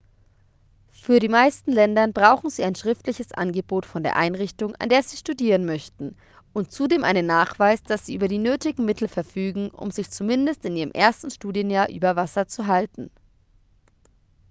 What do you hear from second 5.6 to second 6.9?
möchten und